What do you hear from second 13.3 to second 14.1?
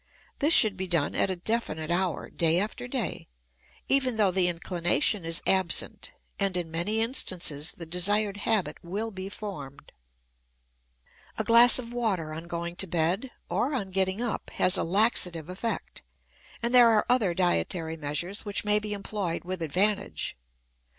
or on